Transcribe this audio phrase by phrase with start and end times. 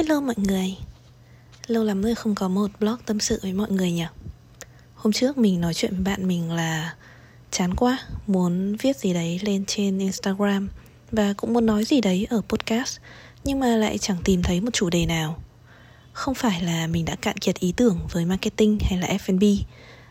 [0.00, 0.76] Hello mọi người.
[1.66, 4.04] Lâu lắm rồi không có một blog tâm sự với mọi người nhỉ?
[4.94, 6.94] Hôm trước mình nói chuyện với bạn mình là
[7.50, 10.68] Chán quá, Muốn viết gì đấy lên trên Instagram
[11.12, 12.98] Và cũng muốn nói gì đấy ở podcast,
[13.44, 15.42] Nhưng mà lại chẳng tìm thấy một chủ đề nào.
[16.12, 19.44] Không phải là mình đã cạn kiệt ý tưởng với marketing hay là F&B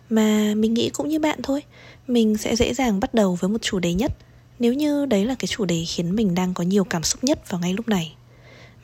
[0.10, 1.64] Mà mình nghĩ cũng như bạn thôi,
[2.08, 4.12] Mình sẽ dễ dàng bắt đầu với một chủ đề nhất,
[4.60, 7.50] Nếu như đấy là cái chủ đề khiến mình đang có nhiều cảm xúc nhất
[7.50, 8.16] vào ngay lúc này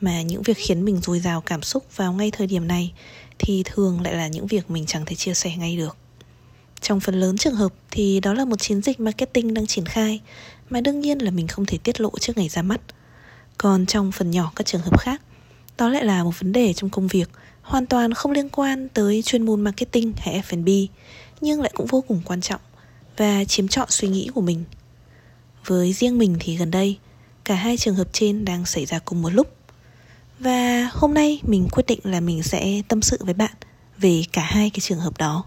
[0.00, 2.92] mà những việc khiến mình dồi dào cảm xúc vào ngay thời điểm này
[3.38, 5.96] thì thường lại là những việc mình chẳng thể chia sẻ ngay được.
[6.80, 10.20] Trong phần lớn trường hợp thì đó là một chiến dịch marketing đang triển khai
[10.70, 12.80] mà đương nhiên là mình không thể tiết lộ trước ngày ra mắt.
[13.58, 15.22] Còn trong phần nhỏ các trường hợp khác,
[15.78, 17.30] đó lại là một vấn đề trong công việc
[17.62, 20.68] hoàn toàn không liên quan tới chuyên môn marketing hay F&B
[21.40, 22.60] nhưng lại cũng vô cùng quan trọng
[23.16, 24.64] và chiếm trọn suy nghĩ của mình.
[25.66, 26.98] Với riêng mình thì gần đây,
[27.44, 29.55] cả hai trường hợp trên đang xảy ra cùng một lúc
[30.38, 33.52] và hôm nay mình quyết định là mình sẽ tâm sự với bạn
[33.98, 35.44] về cả hai cái trường hợp đó.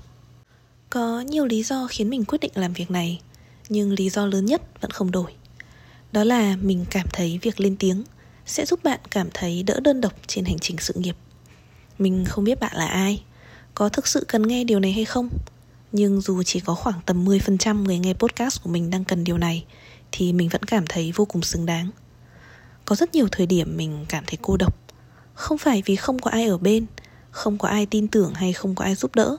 [0.90, 3.22] Có nhiều lý do khiến mình quyết định làm việc này,
[3.70, 5.34] nhưng lý do lớn nhất vẫn không đổi.
[6.12, 8.04] Đó là mình cảm thấy việc lên tiếng
[8.46, 11.16] sẽ giúp bạn cảm thấy đỡ đơn độc trên hành trình sự nghiệp.
[12.00, 13.24] Mình không biết bạn là ai,
[13.76, 15.30] có thực sự cần nghe điều này hay không,
[15.92, 19.38] nhưng dù chỉ có khoảng tầm 10% người nghe podcast của mình đang cần điều
[19.38, 19.66] này
[20.12, 21.90] thì mình vẫn cảm thấy vô cùng xứng đáng.
[22.90, 24.78] Có rất nhiều thời điểm mình cảm thấy cô độc.
[25.34, 26.86] Không phải vì không có ai ở bên,
[27.32, 29.38] Không có ai tin tưởng hay không có ai giúp đỡ,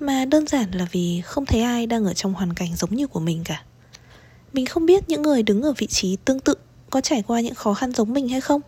[0.00, 3.06] Mà đơn giản là vì không thấy ai đang ở trong hoàn cảnh giống như
[3.06, 3.62] của mình cả.
[4.52, 6.54] Mình không biết những người đứng ở vị trí tương tự
[6.90, 8.60] Có trải qua những khó khăn giống mình hay không,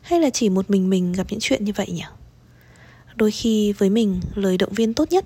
[0.00, 2.04] Hay là chỉ một mình mình gặp những chuyện như vậy nhỉ?
[3.14, 5.24] Đôi khi với mình, lời động viên tốt nhất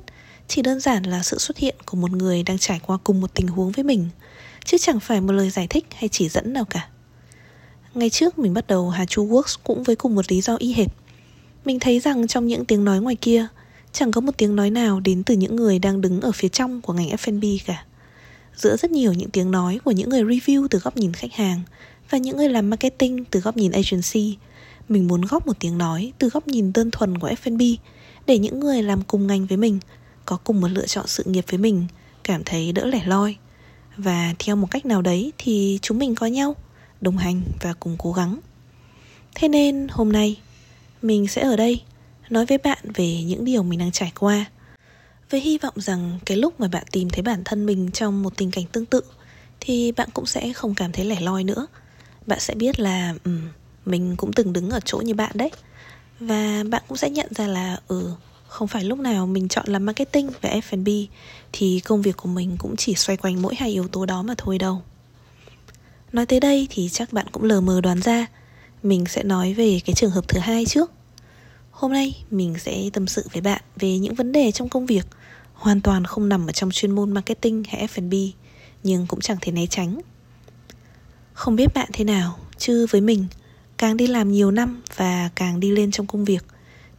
[0.48, 3.34] Chỉ đơn giản là sự xuất hiện của một người đang trải qua cùng một
[3.34, 4.08] tình huống với mình,
[4.64, 6.88] Chứ chẳng phải một lời giải thích hay chỉ dẫn nào cả.
[7.96, 10.72] Ngày trước mình bắt đầu Hà Chu Works cũng với cùng một lý do y
[10.72, 10.88] hệt.
[11.64, 13.46] Mình thấy rằng trong những tiếng nói ngoài kia,
[13.92, 16.80] Chẳng có một tiếng nói nào đến từ những người đang đứng ở phía trong
[16.80, 17.84] của ngành F&B cả.
[18.56, 21.60] Giữa rất nhiều những tiếng nói của những người review từ góc nhìn khách hàng
[22.10, 24.36] Và những người làm marketing từ góc nhìn agency,
[24.88, 27.62] Mình muốn góp một tiếng nói từ góc nhìn đơn thuần của F&B
[28.26, 29.78] Để những người làm cùng ngành với mình
[30.24, 31.86] Có cùng một lựa chọn sự nghiệp với mình,
[32.24, 33.36] Cảm thấy đỡ lẻ loi.
[33.96, 36.54] Và theo một cách nào đấy thì chúng mình có nhau
[37.00, 38.38] đồng hành và cùng cố gắng.
[39.34, 40.36] Thế nên hôm nay
[41.02, 41.82] mình sẽ ở đây
[42.30, 44.44] nói với bạn về những điều mình đang trải qua
[45.30, 48.36] với hy vọng rằng cái lúc mà bạn tìm thấy bản thân mình trong một
[48.36, 49.00] tình cảnh tương tự
[49.60, 51.66] thì bạn cũng sẽ không cảm thấy lẻ loi nữa.
[52.26, 53.48] Bạn sẽ biết là um,
[53.86, 55.50] mình cũng từng đứng ở chỗ như bạn đấy.
[56.20, 58.10] Và bạn cũng sẽ nhận ra là ừ
[58.48, 60.88] không phải lúc nào mình chọn làm marketing và F&B
[61.52, 64.34] thì công việc của mình cũng chỉ xoay quanh mỗi hai yếu tố đó mà
[64.38, 64.82] thôi đâu.
[66.16, 68.26] Nói tới đây thì chắc bạn cũng lờ mờ đoán ra,
[68.82, 70.92] Mình sẽ nói về cái trường hợp thứ hai trước.
[71.70, 75.06] Hôm nay mình sẽ tâm sự với bạn về những vấn đề trong công việc,
[75.54, 78.14] Hoàn toàn không nằm ở trong chuyên môn marketing hay F&B
[78.82, 80.00] Nhưng cũng chẳng thể né tránh.
[81.32, 83.26] Không biết bạn thế nào, Chứ với mình,
[83.78, 86.44] Càng đi làm nhiều năm và càng đi lên trong công việc,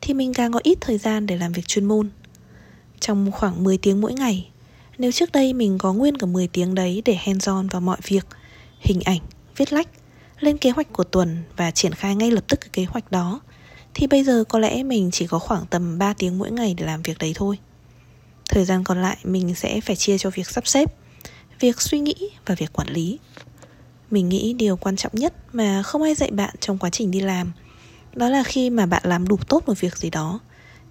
[0.02, 2.10] Thì mình càng có ít thời gian để làm việc chuyên môn.
[3.00, 4.50] Trong khoảng 10 tiếng mỗi ngày,
[4.98, 7.98] Nếu trước đây mình có nguyên cả 10 tiếng đấy để hands on vào mọi
[8.04, 8.26] việc
[8.80, 9.20] hình ảnh,
[9.58, 9.88] viết lách,
[10.40, 13.42] lên kế hoạch của tuần và triển khai ngay lập tức cái kế hoạch đó
[13.94, 16.86] thì bây giờ có lẽ mình chỉ có khoảng tầm 3 tiếng mỗi ngày để
[16.86, 17.58] làm việc đấy thôi.
[18.50, 20.94] Thời gian còn lại mình sẽ phải chia cho việc sắp xếp,
[21.60, 23.20] việc suy nghĩ và việc quản lý.
[24.12, 27.20] Mình nghĩ điều quan trọng nhất mà không ai dạy bạn trong quá trình đi
[27.20, 27.52] làm
[28.18, 30.40] đó là khi mà bạn làm đủ tốt một việc gì đó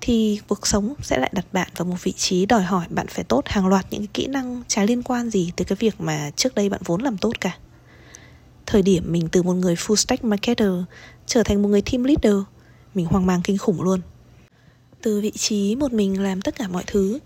[0.00, 3.24] thì cuộc sống sẽ lại đặt bạn vào một vị trí đòi hỏi bạn phải
[3.24, 6.54] tốt hàng loạt những kỹ năng trái liên quan gì tới cái việc mà trước
[6.54, 7.56] đây bạn vốn làm tốt cả
[8.66, 10.72] Thời điểm mình từ một người full stack marketer
[11.26, 12.42] trở thành một người team leader,
[12.94, 14.00] mình hoang mang kinh khủng luôn.
[15.02, 17.18] Từ vị trí một mình làm tất cả mọi thứ,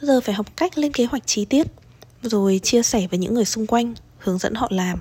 [0.00, 1.66] giờ phải học cách lên kế hoạch chi tiết,
[2.22, 4.98] rồi chia sẻ với những người xung quanh, hướng dẫn họ làm.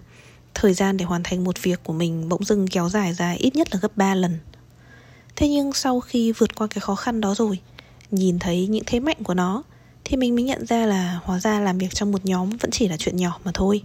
[0.53, 3.55] Thời gian để hoàn thành một việc của mình bỗng dưng kéo dài ra ít
[3.55, 4.37] nhất là gấp 3 lần.
[5.35, 7.59] Thế nhưng sau khi vượt qua cái khó khăn đó rồi,
[8.11, 9.63] nhìn thấy những thế mạnh của nó,
[10.03, 12.87] thì mình mới nhận ra là hóa ra làm việc trong một nhóm vẫn chỉ
[12.87, 13.81] là chuyện nhỏ mà thôi.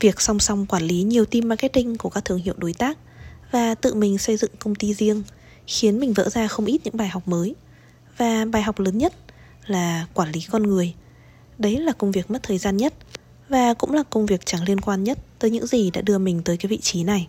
[0.00, 2.98] Việc song song quản lý nhiều team marketing của các thương hiệu đối tác
[3.50, 5.22] và tự mình xây dựng công ty riêng
[5.66, 7.54] khiến mình vỡ ra không ít những bài học mới.
[8.18, 9.14] Và bài học lớn nhất
[9.66, 10.94] là quản lý con người.
[11.58, 12.94] Đấy là công việc mất thời gian nhất
[13.48, 16.42] và cũng là công việc chẳng liên quan nhất tới những gì đã đưa mình
[16.44, 17.28] tới cái vị trí này.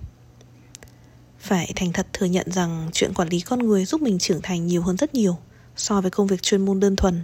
[1.40, 4.68] Phải thành thật thừa nhận rằng chuyện quản lý con người giúp mình trưởng thành
[4.68, 5.38] nhiều hơn rất nhiều
[5.76, 7.22] so với công việc chuyên môn đơn thuần.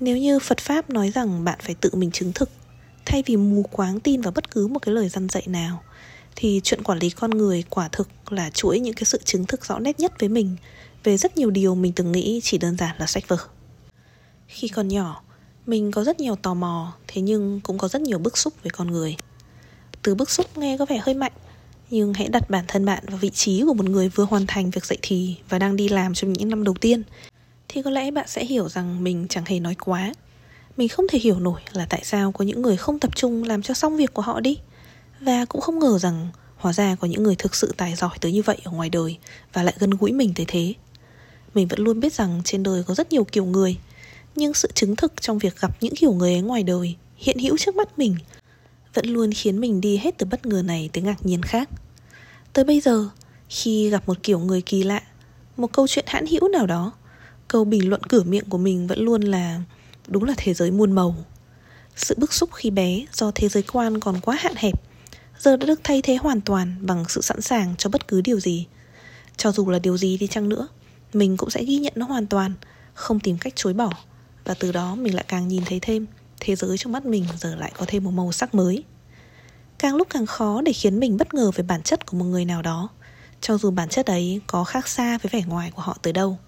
[0.00, 2.50] Nếu như Phật Pháp nói rằng bạn phải tự mình chứng thực
[3.06, 5.82] thay vì mù quáng tin vào bất cứ một cái lời dân dạy nào
[6.36, 9.64] thì chuyện quản lý con người quả thực là chuỗi những cái sự chứng thực
[9.64, 10.56] rõ nét nhất với mình
[11.04, 13.36] về rất nhiều điều mình từng nghĩ chỉ đơn giản là sách vở.
[14.46, 15.22] Khi còn nhỏ,
[15.66, 18.70] mình có rất nhiều tò mò, thế nhưng cũng có rất nhiều bức xúc về
[18.70, 19.16] con người.
[20.02, 21.32] Từ bức xúc nghe có vẻ hơi mạnh,
[21.90, 24.70] nhưng hãy đặt bản thân bạn vào vị trí của một người vừa hoàn thành
[24.70, 27.02] việc dạy thì và đang đi làm trong những năm đầu tiên
[27.68, 30.12] thì có lẽ bạn sẽ hiểu rằng mình chẳng hề nói quá.
[30.76, 33.62] Mình không thể hiểu nổi là tại sao có những người không tập trung làm
[33.62, 34.58] cho xong việc của họ đi.
[35.20, 38.32] Và cũng không ngờ rằng hóa ra có những người thực sự tài giỏi tới
[38.32, 39.18] như vậy ở ngoài đời
[39.52, 40.74] và lại gần gũi mình tới thế.
[41.54, 43.76] Mình vẫn luôn biết rằng trên đời có rất nhiều kiểu người,
[44.36, 47.58] nhưng sự chứng thực trong việc gặp những kiểu người ấy ngoài đời hiện hữu
[47.58, 48.16] trước mắt mình
[48.94, 51.68] vẫn luôn khiến mình đi hết từ bất ngờ này tới ngạc nhiên khác.
[52.52, 53.08] Tới bây giờ,
[53.48, 55.02] khi gặp một kiểu người kỳ lạ,
[55.56, 56.92] một câu chuyện hãn hữu nào đó,
[57.48, 59.60] câu bình luận cửa miệng của mình vẫn luôn là
[60.06, 61.14] đúng là thế giới muôn màu.
[61.96, 64.82] Sự bức xúc khi bé do thế giới quan còn quá hạn hẹp,
[65.38, 68.40] giờ đã được thay thế hoàn toàn bằng sự sẵn sàng cho bất cứ điều
[68.40, 68.66] gì.
[69.36, 70.68] Cho dù là điều gì đi chăng nữa,
[71.12, 72.52] mình cũng sẽ ghi nhận nó hoàn toàn,
[72.94, 73.90] không tìm cách chối bỏ.
[74.44, 76.06] Và từ đó mình lại càng nhìn thấy thêm
[76.40, 78.84] thế giới trong mắt mình giờ lại có thêm một màu sắc mới
[79.82, 82.44] càng lúc càng khó để khiến mình bất ngờ về bản chất của một người
[82.44, 82.88] nào đó
[83.40, 86.38] cho dù bản chất ấy có khác xa với vẻ ngoài của họ tới đâu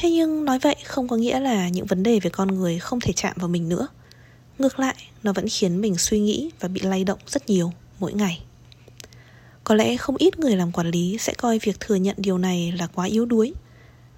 [0.00, 3.00] thế nhưng nói vậy không có nghĩa là những vấn đề về con người không
[3.00, 3.88] thể chạm vào mình nữa.
[4.58, 8.12] Ngược lại, nó vẫn khiến mình suy nghĩ và bị lay động rất nhiều mỗi
[8.12, 8.40] ngày.
[9.64, 12.72] Có lẽ không ít người làm quản lý sẽ coi việc thừa nhận điều này
[12.78, 13.54] là quá yếu đuối.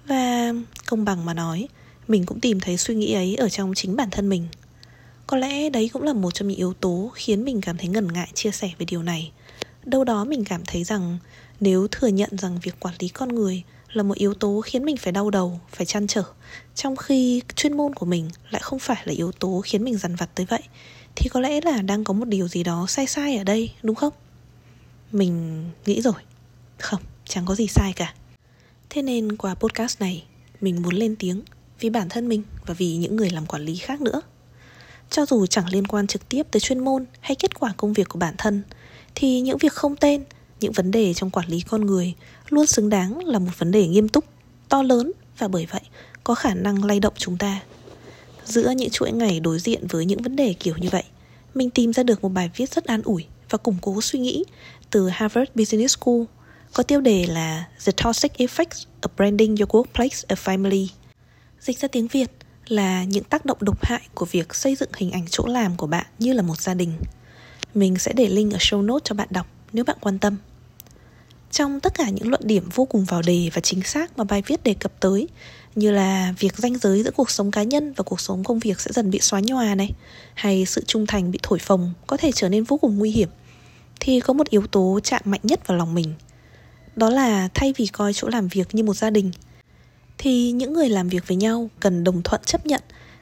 [0.07, 0.53] Và
[0.85, 1.67] công bằng mà nói,
[2.07, 4.47] mình cũng tìm thấy suy nghĩ ấy ở trong chính bản thân mình.
[5.27, 8.13] Có lẽ đấy cũng là một trong những yếu tố khiến mình cảm thấy ngần
[8.13, 9.31] ngại chia sẻ về điều này.
[9.85, 11.17] Đâu đó mình cảm thấy rằng
[11.59, 14.97] nếu thừa nhận rằng việc quản lý con người là một yếu tố khiến mình
[14.97, 16.23] phải đau đầu, phải chăn trở,
[16.75, 20.15] trong khi chuyên môn của mình lại không phải là yếu tố khiến mình dằn
[20.15, 20.61] vặt tới vậy.
[21.15, 23.95] Thì có lẽ là đang có một điều gì đó sai sai ở đây, đúng
[23.95, 24.13] không?
[25.11, 26.13] Mình nghĩ rồi.
[26.79, 28.13] Không, chẳng có gì sai cả.
[28.89, 30.23] Thế nên qua podcast này,
[30.61, 31.41] mình muốn lên tiếng
[31.79, 34.21] vì bản thân mình và vì những người làm quản lý khác nữa.
[35.09, 38.09] Cho dù chẳng liên quan trực tiếp tới chuyên môn hay kết quả công việc
[38.09, 38.63] của bản thân,
[39.15, 40.23] thì những việc không tên,
[40.59, 42.13] những vấn đề trong quản lý con người
[42.53, 44.25] luôn xứng đáng là một vấn đề nghiêm túc,
[44.69, 45.81] to lớn và bởi vậy
[46.23, 47.61] có khả năng lay động chúng ta
[48.45, 51.03] giữa những chuỗi ngày đối diện với những vấn đề kiểu như vậy,
[51.53, 54.43] mình tìm ra được một bài viết rất an ủi và củng cố suy nghĩ
[54.89, 56.21] từ Harvard Business School,
[56.73, 60.87] có tiêu đề là The Toxic Effects of Branding Your Workplace a Family
[61.59, 62.31] Dịch ra tiếng Việt
[62.67, 65.87] là những tác động độc hại của việc xây dựng hình ảnh chỗ làm của
[65.87, 66.93] bạn như là một gia đình.
[67.73, 70.37] Mình sẽ để link ở show notes cho bạn đọc nếu bạn quan tâm.
[71.51, 74.43] Trong tất cả những luận điểm vô cùng vào đề và chính xác mà bài
[74.47, 75.27] viết đề cập tới,
[75.75, 78.79] như là việc ranh giới giữa cuộc sống cá nhân và cuộc sống công việc
[78.79, 79.91] sẽ dần bị xóa nhòa này,
[80.33, 83.29] hay sự trung thành bị thổi phồng có thể trở nên vô cùng nguy hiểm,
[83.99, 86.13] thì có một yếu tố chạm mạnh nhất vào lòng mình,
[86.95, 89.31] đó là thay vì coi chỗ làm việc như một gia đình,
[90.17, 92.81] thì những người làm việc với nhau cần đồng thuận chấp nhận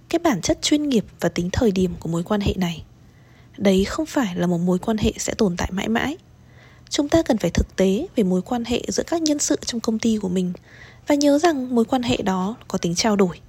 [0.09, 2.83] cái bản chất chuyên nghiệp và tính thời điểm của mối quan hệ này.
[3.57, 6.17] Đấy không phải là một mối quan hệ sẽ tồn tại mãi mãi
[6.89, 9.81] chúng ta cần phải thực tế về mối quan hệ giữa các nhân sự trong
[9.81, 10.53] công ty của mình
[11.07, 13.39] và nhớ rằng mối quan hệ đó có tính trao đổi.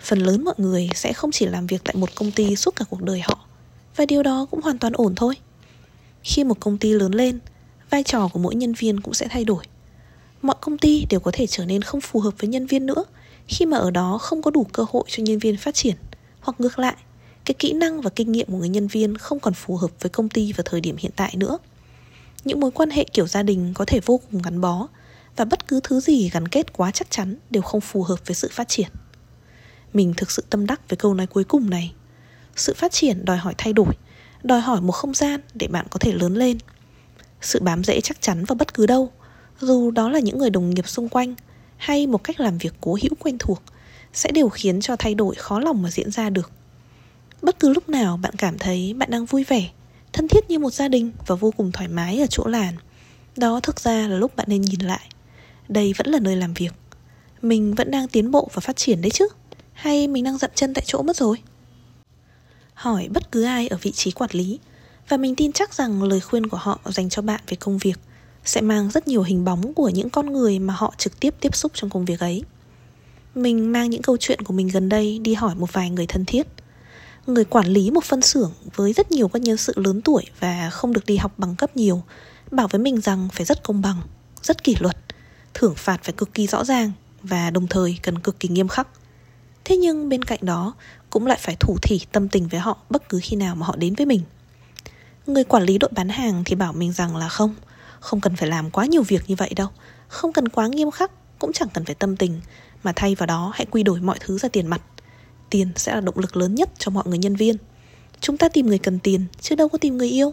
[0.00, 2.84] Phần lớn mọi người sẽ không chỉ làm việc tại một công ty suốt cả
[2.90, 3.38] cuộc đời họ,
[3.96, 5.34] và điều đó cũng hoàn toàn ổn thôi.
[6.22, 7.38] Khi một công ty lớn lên,
[7.90, 9.64] vai trò của mỗi nhân viên cũng sẽ thay đổi.
[10.42, 13.04] Mọi công ty đều có thể trở nên không phù hợp với nhân viên nữa
[13.48, 15.96] khi mà ở đó không có đủ cơ hội cho nhân viên phát triển.
[16.40, 16.96] Hoặc ngược lại,
[17.44, 20.10] cái kỹ năng và kinh nghiệm của người nhân viên không còn phù hợp với
[20.10, 21.58] công ty vào thời điểm hiện tại nữa
[22.44, 24.88] những mối quan hệ kiểu gia đình có thể vô cùng gắn bó
[25.36, 28.34] và bất cứ thứ gì gắn kết quá chắc chắn đều không phù hợp với
[28.34, 28.88] sự phát triển.
[29.92, 31.94] Mình thực sự tâm đắc với câu nói cuối cùng này.
[32.56, 33.94] Sự phát triển đòi hỏi thay đổi,
[34.42, 36.58] đòi hỏi một không gian để bạn có thể lớn lên.
[37.40, 39.10] Sự bám rễ chắc chắn vào bất cứ đâu,
[39.60, 41.34] dù đó là những người đồng nghiệp xung quanh
[41.76, 43.62] hay một cách làm việc cố hữu quen thuộc,
[44.12, 46.50] sẽ đều khiến cho thay đổi khó lòng mà diễn ra được.
[47.42, 49.70] Bất cứ lúc nào bạn cảm thấy bạn đang vui vẻ
[50.12, 52.74] thân thiết như một gia đình và vô cùng thoải mái ở chỗ làn
[53.36, 55.08] đó thực ra là lúc bạn nên nhìn lại.
[55.68, 56.72] Đây vẫn là nơi làm việc.
[57.42, 59.28] Mình vẫn đang tiến bộ và phát triển đấy chứ?
[59.72, 61.36] Hay mình đang dậm chân tại chỗ mất rồi?
[62.74, 64.58] Hỏi bất cứ ai ở vị trí quản lý,
[65.08, 67.98] và mình tin chắc rằng lời khuyên của họ dành cho bạn về công việc
[68.44, 71.56] sẽ mang rất nhiều hình bóng của những con người mà họ trực tiếp tiếp
[71.56, 72.42] xúc trong công việc ấy.
[73.34, 76.24] Mình mang những câu chuyện của mình gần đây đi hỏi một vài người thân
[76.24, 76.46] thiết
[77.26, 80.70] người quản lý một phân xưởng với rất nhiều các nhân sự lớn tuổi và
[80.70, 82.02] không được đi học bằng cấp nhiều,
[82.50, 84.00] bảo với mình rằng phải rất công bằng,
[84.42, 84.96] rất kỷ luật,
[85.54, 88.88] thưởng phạt phải cực kỳ rõ ràng và đồng thời cần cực kỳ nghiêm khắc.
[89.64, 90.74] Thế nhưng bên cạnh đó,
[91.10, 93.76] cũng lại phải thủ thỉ tâm tình với họ bất cứ khi nào mà họ
[93.76, 94.20] đến với mình.
[95.26, 97.54] Người quản lý đội bán hàng thì bảo mình rằng là không
[98.00, 99.68] Không cần phải làm quá nhiều việc như vậy đâu,
[100.08, 102.40] Không cần quá nghiêm khắc, Cũng chẳng cần phải tâm tình,
[102.82, 104.82] Mà thay vào đó hãy quy đổi mọi thứ ra tiền mặt.
[105.52, 107.56] Tiền sẽ là động lực lớn nhất cho mọi người nhân viên.
[108.20, 110.32] Chúng ta tìm người cần tiền Chứ đâu có tìm người yêu.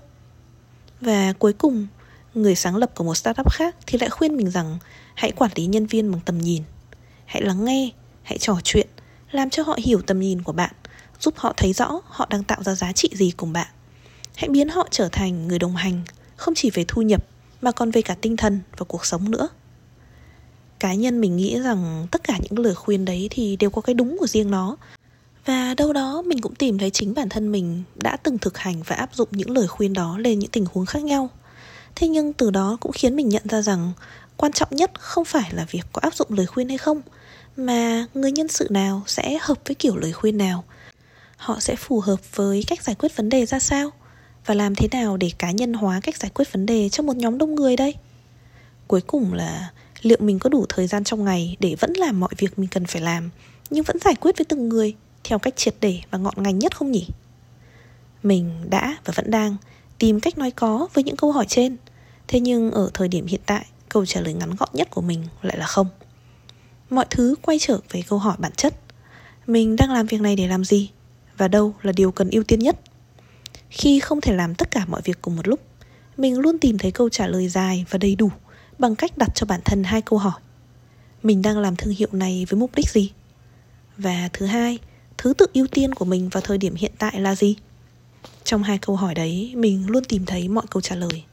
[1.01, 1.87] Và cuối cùng
[2.33, 4.77] Người sáng lập của một startup khác Thì lại khuyên mình rằng
[5.15, 6.63] Hãy quản lý nhân viên bằng tầm nhìn.
[7.25, 7.89] Hãy lắng nghe,
[8.23, 8.87] hãy trò chuyện
[9.31, 10.71] Làm cho họ hiểu tầm nhìn của bạn
[11.19, 13.67] Giúp họ thấy rõ họ đang tạo ra giá trị gì cùng bạn.
[14.35, 16.01] Hãy biến họ trở thành người đồng hành
[16.35, 17.25] Không chỉ về thu nhập
[17.61, 19.49] Mà còn về cả tinh thần và cuộc sống nữa.
[20.79, 23.93] Cá nhân mình nghĩ rằng Tất cả những lời khuyên đấy Thì đều có cái
[23.93, 24.77] đúng của riêng nó.
[25.49, 28.81] Và đâu đó mình cũng tìm thấy chính bản thân mình Đã từng thực hành
[28.85, 31.29] và áp dụng những lời khuyên đó Lên những tình huống khác nhau.
[31.95, 33.91] Thế nhưng từ đó cũng khiến mình nhận ra rằng
[34.37, 37.01] Quan trọng nhất không phải là việc có áp dụng lời khuyên hay không,
[37.57, 40.63] Mà người nhân sự nào sẽ hợp với kiểu lời khuyên nào?
[41.37, 43.89] Họ sẽ phù hợp với cách giải quyết vấn đề ra sao?
[44.45, 47.15] Và làm thế nào để cá nhân hóa cách giải quyết vấn đề cho một
[47.15, 47.95] nhóm đông người đây?
[48.87, 52.31] Cuối cùng là liệu mình có đủ thời gian trong ngày để vẫn làm mọi
[52.37, 53.29] việc mình cần phải làm,
[53.69, 54.95] nhưng vẫn giải quyết với từng người?
[55.23, 57.07] Theo cách triệt để và ngọn ngành nhất không nhỉ?
[58.23, 59.55] Mình đã và vẫn đang
[59.97, 61.77] tìm cách nói có với những câu hỏi trên.
[62.27, 65.23] Thế nhưng ở thời điểm hiện tại, câu trả lời ngắn gọn nhất của mình
[65.41, 65.87] lại là không.
[66.89, 68.73] Mọi thứ quay trở về câu hỏi bản chất.
[69.47, 70.89] Mình đang làm việc này để làm gì?
[71.37, 72.79] Và đâu là điều cần ưu tiên nhất?
[73.69, 75.59] Khi không thể làm tất cả mọi việc cùng một lúc,
[76.17, 78.31] mình luôn tìm thấy câu trả lời dài và đầy đủ
[78.79, 80.41] bằng cách đặt cho bản thân hai câu hỏi.
[81.23, 83.11] Mình đang làm thương hiệu này với mục đích gì?
[83.97, 84.79] Và thứ hai
[85.21, 87.55] thứ tự ưu tiên của mình vào thời điểm hiện tại là gì?
[88.43, 91.23] Trong hai câu hỏi đấy, mình luôn tìm thấy mọi câu trả lời.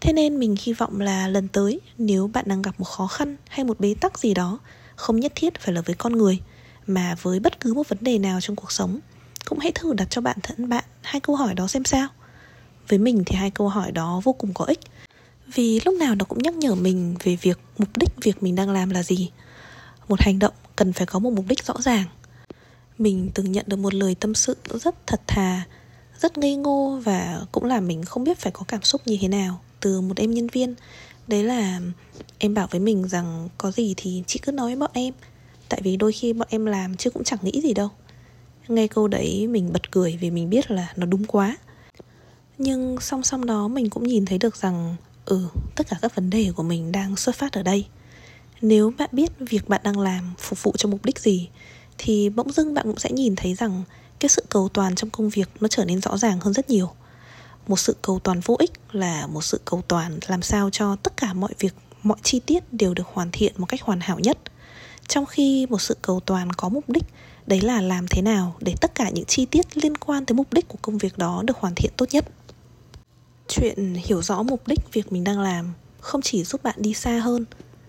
[0.00, 3.36] Thế nên mình hy vọng là lần tới, nếu bạn đang gặp một khó khăn
[3.48, 4.58] hay một bế tắc gì đó,
[4.96, 6.38] không nhất thiết phải là với con người,
[6.86, 9.00] mà với bất cứ một vấn đề nào trong cuộc sống,
[9.44, 12.08] cũng hãy thử đặt cho bản thân bạn hai câu hỏi đó xem sao.
[12.88, 14.80] Với mình thì hai câu hỏi đó vô cùng có ích,
[15.54, 18.70] vì lúc nào nó cũng nhắc nhở mình về việc mục đích việc mình đang
[18.70, 19.30] làm là gì.
[20.08, 22.04] Một hành động cần phải có một mục đích rõ ràng
[23.02, 25.64] mình từng nhận được một lời tâm sự rất thật thà
[26.20, 29.28] rất ngây ngô và cũng là mình không biết phải có cảm xúc như thế
[29.28, 30.74] nào từ một em nhân viên.
[31.26, 31.80] Đấy là
[32.38, 35.14] em bảo với mình rằng có gì thì chị cứ nói với bọn em.
[35.68, 37.88] Tại vì đôi khi bọn em làm chứ cũng chẳng nghĩ gì đâu.
[38.68, 41.56] Nghe câu đấy mình bật cười vì mình biết là nó đúng quá.
[42.58, 46.30] Nhưng song song đó mình cũng nhìn thấy được rằng Ừ, tất cả các vấn
[46.30, 47.86] đề của mình đang xuất phát ở đây.
[48.60, 51.48] Nếu bạn biết việc bạn đang làm phục vụ cho mục đích gì
[51.98, 53.84] thì bỗng dưng bạn cũng sẽ nhìn thấy rằng
[54.22, 56.90] Cái sự cầu toàn trong công việc nó trở nên rõ ràng hơn rất nhiều.
[57.68, 61.16] Một sự cầu toàn vô ích là một sự cầu toàn làm sao cho tất
[61.16, 64.38] cả mọi việc, mọi chi tiết đều được hoàn thiện một cách hoàn hảo nhất.
[65.08, 67.04] Trong khi một sự cầu toàn có mục đích
[67.46, 70.52] đấy là làm thế nào để tất cả những chi tiết liên quan tới mục
[70.52, 72.24] đích của công việc đó được hoàn thiện tốt nhất.
[73.48, 77.18] Chuyện hiểu rõ mục đích việc mình đang làm không chỉ giúp bạn đi xa
[77.18, 77.44] hơn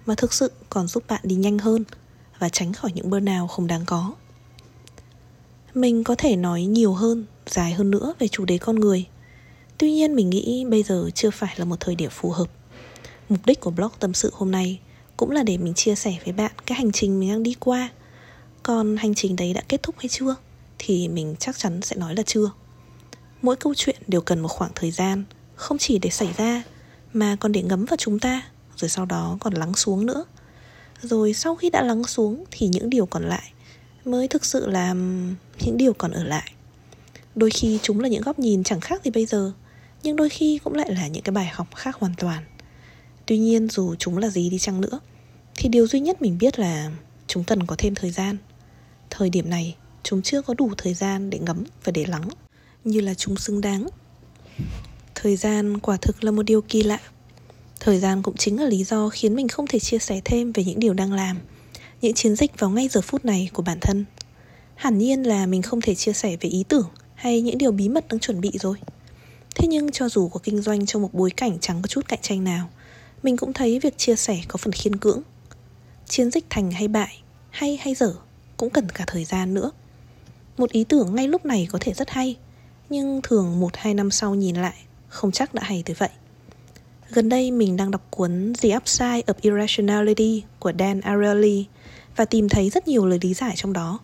[0.06, 1.84] mà thực sự còn giúp bạn đi nhanh hơn
[2.44, 4.14] và tránh khỏi những burnout không đáng có.
[5.74, 9.06] Mình có thể nói nhiều hơn, dài hơn nữa về chủ đề con người.
[9.78, 12.48] Tuy nhiên mình nghĩ bây giờ chưa phải là một thời điểm phù hợp.
[13.30, 14.80] Mục đích của blog tâm sự hôm nay
[15.18, 17.90] cũng là để mình chia sẻ với bạn cái hành trình mình đang đi qua.
[18.64, 20.36] Còn hành trình đấy đã kết thúc hay chưa
[20.80, 22.52] thì mình chắc chắn sẽ nói là chưa.
[23.42, 25.24] Mỗi câu chuyện đều cần một khoảng thời gian,
[25.56, 26.64] không chỉ để xảy ra,
[27.14, 28.42] mà còn để ngấm vào chúng ta,
[28.76, 30.24] rồi sau đó còn lắng xuống nữa
[31.04, 33.54] rồi sau khi đã lắng xuống thì những điều còn lại
[34.06, 34.94] mới thực sự là
[35.60, 36.52] những điều còn ở lại.
[37.36, 39.52] Đôi khi chúng là những góc nhìn chẳng khác gì bây giờ,
[40.04, 42.44] nhưng đôi khi cũng lại là những cái bài học khác hoàn toàn.
[43.26, 45.00] Tuy nhiên dù chúng là gì đi chăng nữa,
[45.56, 46.92] thì điều duy nhất mình biết là
[47.28, 48.38] chúng cần có thêm thời gian.
[49.10, 52.30] Thời điểm này, chúng chưa có đủ thời gian để ngấm và để lắng,
[52.84, 53.88] Như là chúng xứng đáng.
[55.16, 57.00] Thời gian quả thực là một điều kỳ lạ.
[57.86, 60.64] Thời gian cũng chính là lý do khiến mình không thể chia sẻ thêm về
[60.64, 61.38] những điều đang làm
[62.02, 64.06] Những chiến dịch vào ngay giờ phút này của bản thân.
[64.76, 67.90] Hẳn nhiên là mình không thể chia sẻ về ý tưởng hay những điều bí
[67.90, 68.78] mật đang chuẩn bị rồi.
[69.56, 72.20] Thế nhưng cho dù có kinh doanh trong một bối cảnh chẳng có chút cạnh
[72.22, 72.70] tranh nào
[73.24, 75.22] Mình cũng thấy việc chia sẻ có phần khiên cưỡng.
[76.08, 78.14] Chiến dịch thành hay bại, hay hay dở
[78.58, 79.72] cũng cần cả thời gian nữa.
[80.58, 82.38] Một ý tưởng ngay lúc này có thể rất hay
[82.90, 84.76] nhưng thường một hai năm sau nhìn lại
[85.08, 86.10] không chắc đã hay tới vậy
[87.14, 91.66] gần đây mình đang đọc cuốn The Upside of Irrationality của Dan Ariely
[92.16, 94.00] và tìm thấy rất nhiều lời lý giải trong đó.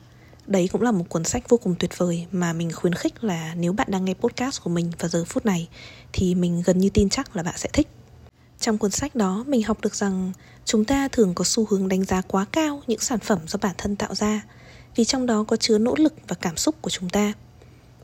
[0.47, 3.55] Đấy cũng là một cuốn sách vô cùng tuyệt vời mà mình khuyến khích là
[3.55, 5.67] nếu bạn đang nghe podcast của mình vào giờ phút này,
[6.13, 7.87] thì mình gần như tin chắc là bạn sẽ thích.
[8.59, 10.31] Trong cuốn sách đó, mình học được rằng
[10.65, 13.75] chúng ta thường có xu hướng đánh giá quá cao những sản phẩm do bản
[13.77, 14.41] thân tạo ra,
[14.95, 17.33] vì trong đó có chứa nỗ lực và cảm xúc của chúng ta.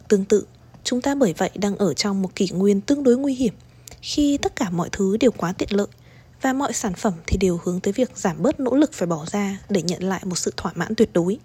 [0.07, 0.45] Tương tự,
[0.85, 3.53] Chúng ta bởi vậy đang ở trong một kỷ nguyên tương đối nguy hiểm
[4.05, 5.88] khi tất cả mọi thứ đều quá tiện lợi
[6.41, 9.25] và mọi sản phẩm thì đều hướng tới việc giảm bớt nỗ lực phải bỏ
[9.31, 11.38] ra để nhận lại một sự thỏa mãn tuyệt đối.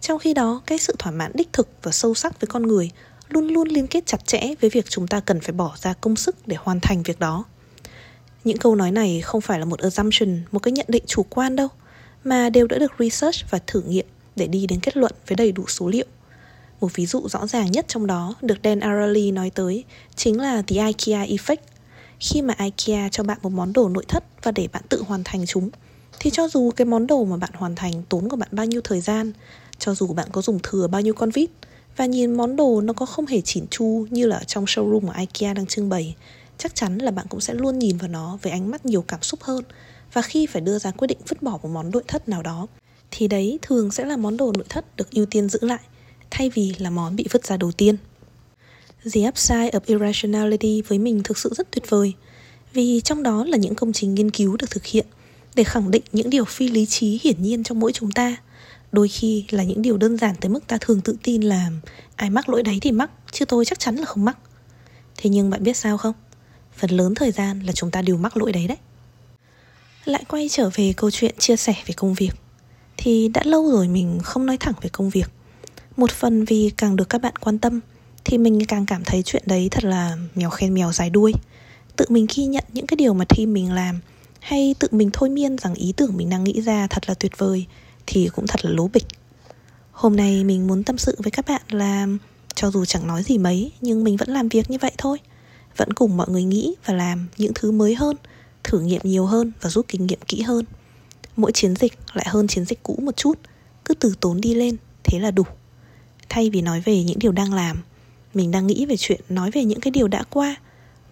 [0.00, 2.90] Trong khi đó, cái sự thỏa mãn đích thực và sâu sắc với con người
[3.28, 6.16] luôn luôn liên kết chặt chẽ với việc chúng ta cần phải bỏ ra công
[6.16, 7.44] sức để hoàn thành việc đó.
[8.44, 11.56] Những câu nói này không phải là một assumption, một cái nhận định chủ quan
[11.56, 11.68] đâu,
[12.24, 15.52] mà đều đã được research và thử nghiệm để đi đến kết luận với đầy
[15.52, 16.06] đủ số liệu.
[16.80, 19.84] Một ví dụ rõ ràng nhất trong đó được Dan Ariely nói tới
[20.16, 21.56] chính là The IKEA Effect.
[22.20, 25.24] Khi mà IKEA cho bạn một món đồ nội thất và để bạn tự hoàn
[25.24, 25.70] thành chúng,
[26.20, 28.80] thì cho dù cái món đồ mà bạn hoàn thành tốn của bạn bao nhiêu
[28.84, 29.32] thời gian,
[29.78, 31.50] cho dù bạn có dùng thừa bao nhiêu con vít,
[31.96, 35.14] và nhìn món đồ nó có không hề chỉn chu như là trong showroom của
[35.18, 36.14] IKEA đang trưng bày,
[36.58, 39.22] chắc chắn là bạn cũng sẽ luôn nhìn vào nó với ánh mắt nhiều cảm
[39.22, 39.64] xúc hơn.
[40.12, 42.66] Và khi phải đưa ra quyết định vứt bỏ một món nội thất nào đó,
[43.10, 45.80] thì đấy thường sẽ là món đồ nội thất được ưu tiên giữ lại
[46.30, 47.96] thay vì là món bị vứt ra đầu tiên.
[49.04, 52.14] The Upside of Irrationality với mình thực sự rất tuyệt vời,
[52.72, 55.06] vì trong đó là những công trình nghiên cứu được thực hiện
[55.54, 58.36] để khẳng định những điều phi lý trí hiển nhiên trong mỗi chúng ta.
[58.92, 61.70] Đôi khi là những điều đơn giản tới mức ta thường tự tin là,
[62.16, 64.38] ai mắc lỗi đấy thì mắc, chứ tôi chắc chắn là không mắc.
[65.16, 66.14] Thế nhưng bạn biết sao không?
[66.76, 68.78] Phần lớn thời gian là chúng ta đều mắc lỗi đấy đấy.
[70.04, 72.32] Lại quay trở về câu chuyện chia sẻ về công việc,
[72.96, 75.30] thì đã lâu rồi mình không nói thẳng về công việc.
[75.96, 77.80] Một phần vì càng được các bạn quan tâm
[78.28, 81.32] thì mình càng cảm thấy chuyện đấy thật là mèo khen mèo dài đuôi.
[81.96, 84.00] Tự mình ghi nhận những cái điều mà team mình làm,
[84.40, 87.38] hay tự mình thôi miên rằng ý tưởng mình đang nghĩ ra thật là tuyệt
[87.38, 87.66] vời,
[88.06, 89.06] thì cũng thật là lố bịch.
[89.92, 92.06] Hôm nay mình muốn tâm sự với các bạn là,
[92.54, 95.18] cho dù chẳng nói gì mấy, nhưng mình vẫn làm việc như vậy thôi.
[95.76, 98.16] Vẫn cùng mọi người nghĩ và làm những thứ mới hơn,
[98.64, 100.64] thử nghiệm nhiều hơn và rút kinh nghiệm kỹ hơn.
[101.36, 103.38] Mỗi chiến dịch lại hơn chiến dịch cũ một chút,
[103.84, 105.44] cứ từ tốn đi lên, thế là đủ.
[106.28, 107.82] Thay vì nói về những điều đang làm
[108.34, 110.56] mình đang nghĩ về chuyện nói về những cái điều đã qua,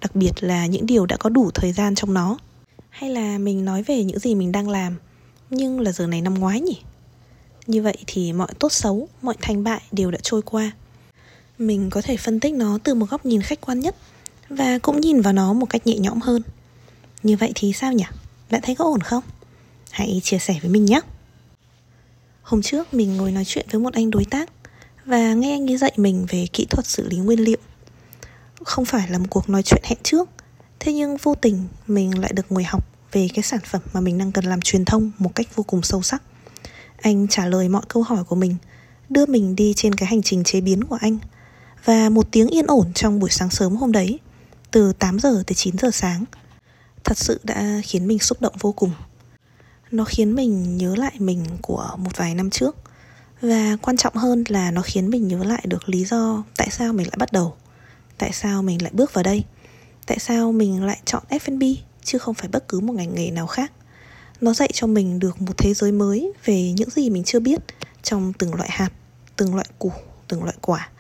[0.01, 2.39] đặc biệt là những điều đã có đủ thời gian trong nó.
[2.91, 4.97] Hay là mình nói về những gì mình đang làm,
[5.51, 6.81] nhưng là giờ này năm ngoái nhỉ?
[7.67, 10.71] Như vậy thì mọi tốt xấu, mọi thành bại đều đã trôi qua.
[11.59, 13.97] Mình có thể phân tích nó từ một góc nhìn khách quan nhất
[14.49, 16.43] và cũng nhìn vào nó một cách nhẹ nhõm hơn.
[17.23, 18.05] Như vậy thì sao nhỉ?
[18.51, 19.23] Bạn thấy có ổn không?
[19.91, 21.01] Hãy chia sẻ với mình nhé.
[22.43, 24.51] Hôm trước mình ngồi nói chuyện với một anh đối tác
[25.07, 27.59] và nghe anh ấy dạy mình về kỹ thuật xử lý nguyên liệu.
[28.65, 30.29] Không phải là một cuộc nói chuyện hẹn trước,
[30.81, 34.19] thế nhưng vô tình mình lại được ngồi học về cái sản phẩm mà mình
[34.19, 36.23] đang cần làm truyền thông một cách vô cùng sâu sắc.
[36.97, 38.57] Anh trả lời mọi câu hỏi của mình,
[39.09, 41.19] đưa mình đi trên cái hành trình chế biến của anh.
[41.85, 44.19] Và một tiếng yên ổn trong buổi sáng sớm hôm đấy,
[44.71, 46.25] từ 8 giờ tới 9 giờ sáng,
[47.05, 48.91] thật sự đã khiến mình xúc động vô cùng.
[49.91, 52.77] Nó khiến mình nhớ lại mình của một vài năm trước
[53.41, 56.93] và quan trọng hơn là nó khiến mình nhớ lại được lý do tại sao
[56.93, 57.55] mình lại bắt đầu,
[58.19, 59.45] tại sao mình lại bước vào đây,
[60.07, 61.63] tại sao mình lại chọn F&B
[62.05, 63.73] chứ không phải bất cứ một ngành nghề nào khác.
[64.41, 67.61] Nó dạy cho mình được một thế giới mới về những gì mình chưa biết
[68.03, 68.91] trong từng loại hạt,
[69.37, 69.93] từng loại củ,
[70.29, 70.91] từng loại quả.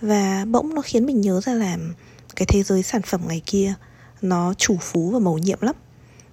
[0.00, 1.94] Và bỗng nó khiến mình nhớ ra làm
[2.36, 3.74] cái thế giới sản phẩm ngày kia
[4.22, 5.74] nó chủ phú và màu nhiệm lắm.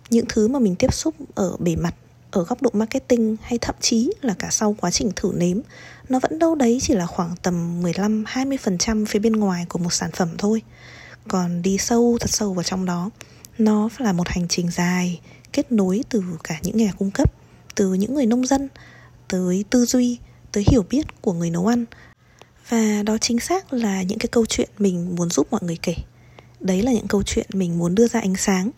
[0.09, 1.95] Những thứ mà mình tiếp xúc ở bề mặt
[2.38, 5.60] ở góc độ marketing hay thậm chí là cả sau quá trình thử nếm,
[6.10, 10.12] nó vẫn đâu đấy chỉ là khoảng tầm 15-20% phía bên ngoài của một sản
[10.13, 10.62] phẩm thôi.
[11.28, 13.10] Còn đi sâu, thật sâu vào trong đó,
[13.58, 15.19] nó là một hành trình dài,
[15.54, 17.34] kết nối từ cả những nhà cung cấp,
[17.76, 18.69] từ những người nông dân,
[19.28, 20.17] tới tư duy,
[20.52, 21.86] tới hiểu biết của người nấu ăn.
[22.69, 25.95] Và đó chính xác là những cái câu chuyện mình muốn giúp mọi người kể.
[26.60, 28.71] Đấy là những câu chuyện mình muốn đưa ra ánh sáng,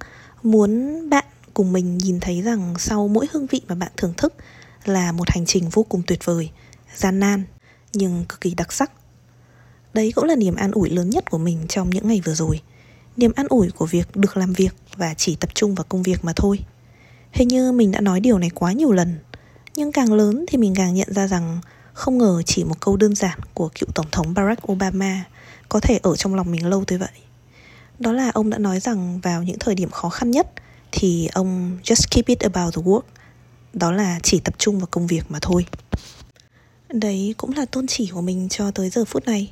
[0.43, 1.25] muốn bạn
[1.59, 4.33] cùng mình nhìn thấy rằng sau mỗi hương vị mà bạn thưởng thức
[4.85, 6.49] là một hành trình vô cùng tuyệt vời,
[6.95, 7.43] gian nan,
[7.93, 8.91] nhưng cực kỳ đặc sắc.
[9.93, 12.61] Đấy cũng là niềm an ủi lớn nhất của mình trong những ngày vừa rồi.
[13.17, 16.23] Niềm an ủi của việc được làm việc và chỉ tập trung vào công việc
[16.23, 16.59] mà thôi.
[17.31, 19.19] Hình như mình đã nói điều này quá nhiều lần,
[19.75, 21.59] nhưng càng lớn thì mình càng nhận ra rằng
[21.93, 25.23] không ngờ chỉ một câu đơn giản của cựu tổng thống barack obama
[25.69, 27.19] có thể ở trong lòng mình lâu tới vậy.
[27.99, 30.53] Đó là ông đã nói rằng vào những thời điểm khó khăn nhất
[30.91, 33.01] thì ông just keep it about the work.
[33.73, 35.65] Đó là chỉ tập trung vào công việc mà thôi.
[36.89, 39.51] Đấy cũng là tôn chỉ của mình cho tới giờ phút này.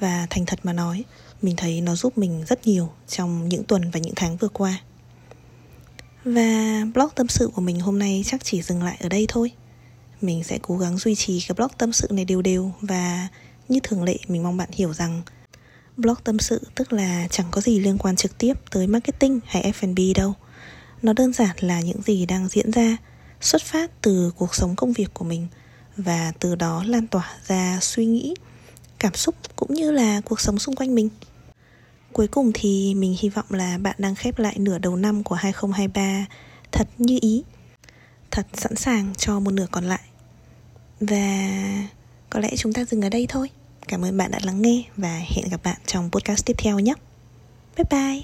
[0.00, 1.04] Và thành thật mà nói,
[1.42, 4.80] mình thấy nó giúp mình rất nhiều trong những tuần và những tháng vừa qua.
[6.24, 9.50] Và blog tâm sự của mình hôm nay chắc chỉ dừng lại ở đây thôi.
[10.20, 13.28] Mình sẽ cố gắng duy trì cái blog tâm sự này đều đều và
[13.68, 15.22] như thường lệ mình mong bạn hiểu rằng
[15.96, 19.72] blog tâm sự tức là chẳng có gì liên quan trực tiếp tới marketing hay
[19.80, 20.34] F&B đâu
[21.02, 22.96] nó đơn giản là những gì đang diễn ra
[23.40, 25.46] xuất phát từ cuộc sống công việc của mình
[25.96, 28.34] và từ đó lan tỏa ra suy nghĩ
[28.98, 31.08] cảm xúc cũng như là cuộc sống xung quanh mình.
[32.12, 35.34] Cuối cùng thì mình hy vọng là bạn đang khép lại nửa đầu năm của
[35.34, 36.26] 2023
[36.72, 37.42] thật như ý,
[38.30, 40.00] thật sẵn sàng cho một nửa còn lại.
[41.00, 41.48] Và
[42.30, 43.50] có lẽ chúng ta dừng ở đây thôi.
[43.88, 46.94] Cảm ơn bạn đã lắng nghe và hẹn gặp bạn trong podcast tiếp theo nhé.
[47.76, 48.22] Bye bye.